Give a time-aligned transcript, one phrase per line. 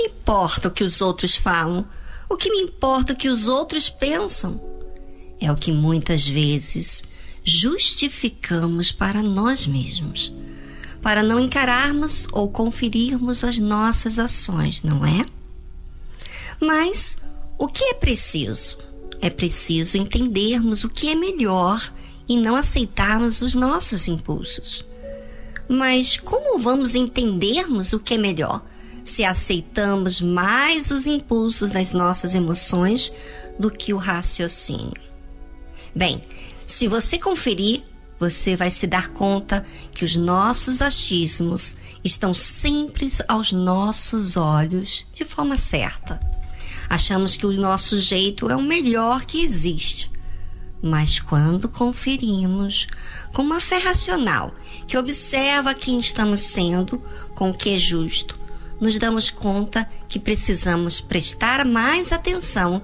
[0.00, 1.86] importa o que os outros falam?
[2.28, 4.60] O que me importa o que os outros pensam?
[5.40, 7.02] É o que muitas vezes
[7.44, 10.32] justificamos para nós mesmos,
[11.02, 15.26] para não encararmos ou conferirmos as nossas ações, não é?
[16.60, 17.18] Mas
[17.58, 18.78] o que é preciso?
[19.20, 21.92] É preciso entendermos o que é melhor
[22.28, 24.86] e não aceitarmos os nossos impulsos.
[25.68, 28.64] Mas como vamos entendermos o que é melhor
[29.04, 33.12] se aceitamos mais os impulsos das nossas emoções
[33.58, 35.00] do que o raciocínio?
[35.94, 36.20] Bem,
[36.66, 37.82] se você conferir,
[38.18, 45.24] você vai se dar conta que os nossos achismos estão sempre aos nossos olhos de
[45.24, 46.20] forma certa.
[46.88, 50.10] Achamos que o nosso jeito é o melhor que existe.
[50.80, 52.86] Mas quando conferimos
[53.32, 54.54] com uma fé racional
[54.86, 57.02] que observa quem estamos sendo,
[57.34, 58.38] com o que é justo,
[58.82, 62.82] nos damos conta que precisamos prestar mais atenção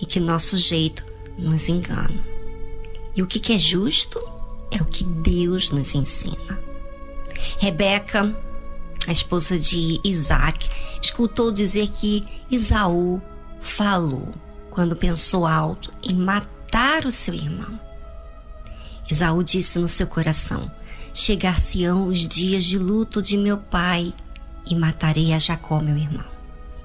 [0.00, 1.04] e que nosso jeito
[1.38, 2.24] nos engana.
[3.14, 4.18] E o que é justo
[4.70, 6.58] é o que Deus nos ensina.
[7.58, 8.34] Rebeca,
[9.06, 10.66] a esposa de Isaac,
[11.02, 13.20] escutou dizer que Isaú
[13.60, 14.34] falou
[14.70, 17.78] quando pensou alto em matar o seu irmão.
[19.10, 20.70] Esaú disse no seu coração:
[21.12, 24.14] Chegar-se-ão os dias de luto de meu pai
[24.68, 26.24] e matarei a Jacó, meu irmão.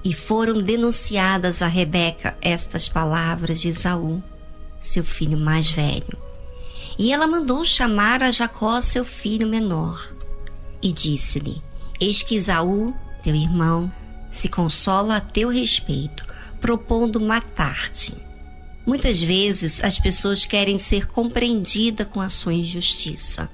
[0.04, 4.22] E foram denunciadas a Rebeca estas palavras de Esaú,
[4.80, 6.18] seu filho mais velho.
[6.98, 10.14] E ela mandou chamar a Jacó, seu filho menor,
[10.82, 11.62] e disse-lhe:
[12.00, 13.92] Eis que Esaú, teu irmão,
[14.30, 16.24] se consola a teu respeito,
[16.60, 18.14] propondo matar-te.
[18.86, 23.50] Muitas vezes as pessoas querem ser compreendidas com a sua injustiça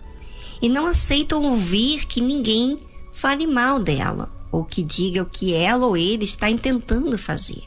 [0.63, 2.79] e não aceitam ouvir que ninguém
[3.16, 7.62] fale mal dela ou que diga o que ela ou ele está intentando fazer.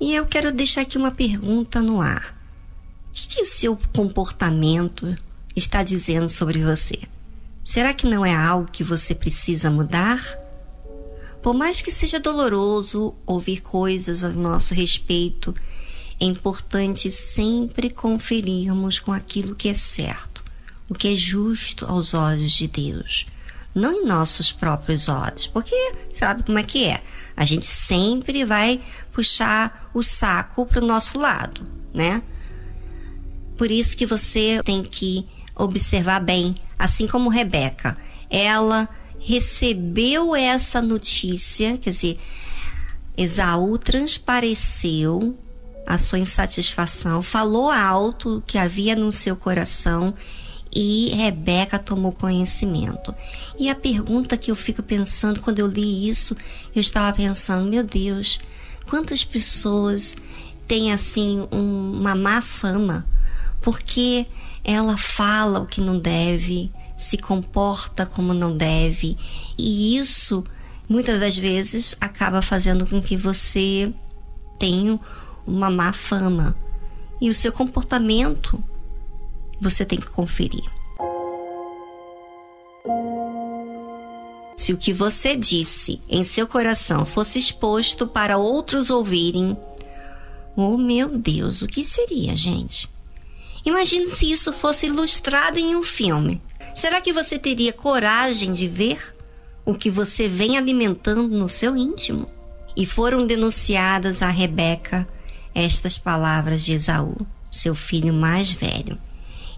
[0.00, 2.38] E eu quero deixar aqui uma pergunta no ar.
[3.08, 5.16] O que, que o seu comportamento
[5.56, 6.96] está dizendo sobre você?
[7.64, 10.22] Será que não é algo que você precisa mudar?
[11.42, 15.52] Por mais que seja doloroso ouvir coisas a nosso respeito,
[16.20, 20.44] é importante sempre conferirmos com aquilo que é certo,
[20.88, 23.26] o que é justo aos olhos de Deus,
[23.74, 25.74] não em nossos próprios olhos, porque
[26.12, 27.02] sabe como é que é?
[27.36, 28.80] A gente sempre vai
[29.12, 32.22] puxar o saco para o nosso lado, né?
[33.56, 35.26] Por isso que você tem que
[35.56, 37.96] observar bem, assim como Rebeca,
[38.30, 42.18] ela recebeu essa notícia, quer dizer,
[43.16, 45.38] Esaú transpareceu
[45.86, 50.14] a sua insatisfação, falou alto o que havia no seu coração
[50.74, 53.14] e Rebeca tomou conhecimento.
[53.58, 56.36] E a pergunta que eu fico pensando quando eu li isso,
[56.74, 58.40] eu estava pensando, meu Deus,
[58.88, 60.16] quantas pessoas
[60.66, 63.06] têm assim um, uma má fama
[63.64, 64.26] porque
[64.62, 69.16] ela fala o que não deve, se comporta como não deve,
[69.56, 70.44] e isso
[70.86, 73.90] muitas das vezes acaba fazendo com que você
[74.58, 75.00] tenha
[75.46, 76.54] uma má fama.
[77.18, 78.62] E o seu comportamento
[79.64, 80.64] você tem que conferir.
[84.56, 89.56] Se o que você disse em seu coração fosse exposto para outros ouvirem,
[90.54, 92.88] oh meu Deus, o que seria, gente?
[93.64, 96.40] Imagine se isso fosse ilustrado em um filme.
[96.74, 99.16] Será que você teria coragem de ver
[99.64, 102.30] o que você vem alimentando no seu íntimo?
[102.76, 105.08] E foram denunciadas a Rebeca
[105.54, 107.16] estas palavras de Esaú,
[107.50, 108.98] seu filho mais velho.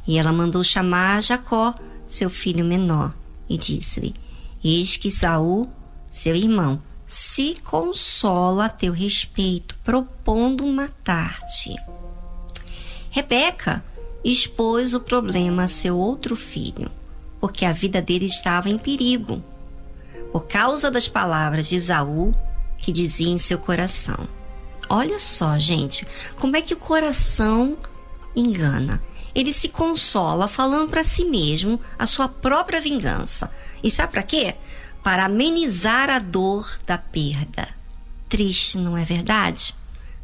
[0.06, 1.74] E ela mandou chamar Jacó,
[2.06, 3.14] seu filho menor,
[3.48, 4.14] e disse-lhe:
[4.62, 5.68] Eis que Esaú,
[6.10, 11.74] seu irmão, se consola a teu respeito, propondo matar-te.
[13.10, 13.84] Rebeca
[14.24, 16.90] expôs o problema a seu outro filho
[17.40, 19.42] porque a vida dele estava em perigo,
[20.32, 22.34] por causa das palavras de Esaú
[22.78, 24.28] que dizia em seu coração.
[24.88, 26.06] Olha só, gente,
[26.40, 27.76] como é que o coração
[28.36, 29.02] engana.
[29.34, 33.50] Ele se consola falando para si mesmo a sua própria vingança.
[33.82, 34.54] E sabe para quê?
[35.02, 37.68] Para amenizar a dor da perda.
[38.28, 39.74] Triste, não é verdade?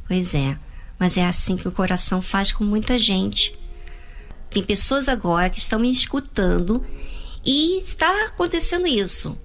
[0.07, 0.59] Pois é,
[0.99, 3.59] mas é assim que o coração faz com muita gente.
[4.51, 6.85] Tem pessoas agora que estão me escutando
[7.45, 9.37] e está acontecendo isso.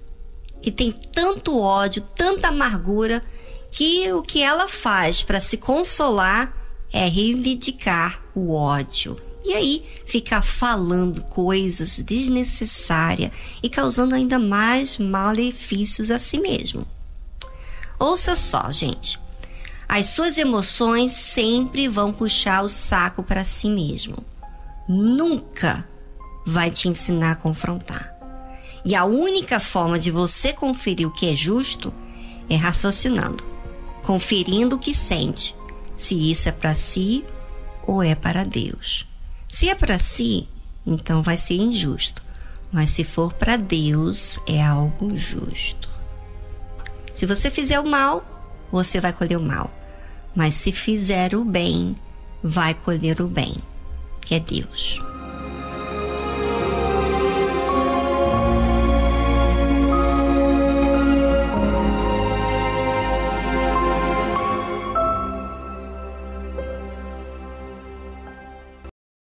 [0.60, 3.24] Que tem tanto ódio, tanta amargura,
[3.70, 6.52] que o que ela faz para se consolar
[6.92, 9.20] é reivindicar o ódio.
[9.44, 13.30] E aí ficar falando coisas desnecessárias
[13.62, 16.86] e causando ainda mais malefícios a si mesmo.
[17.98, 19.18] Ouça só, gente.
[19.88, 24.22] As suas emoções sempre vão puxar o saco para si mesmo.
[24.86, 25.88] Nunca
[26.46, 28.14] vai te ensinar a confrontar.
[28.84, 31.92] E a única forma de você conferir o que é justo
[32.48, 33.44] é raciocinando,
[34.02, 35.54] conferindo o que sente,
[35.98, 37.24] se isso é para si
[37.84, 39.04] ou é para Deus.
[39.48, 40.48] Se é para si,
[40.86, 42.22] então vai ser injusto,
[42.70, 45.90] mas se for para Deus, é algo justo.
[47.12, 48.24] Se você fizer o mal,
[48.70, 49.70] você vai colher o mal,
[50.36, 51.96] mas se fizer o bem,
[52.42, 53.56] vai colher o bem,
[54.20, 55.02] que é Deus.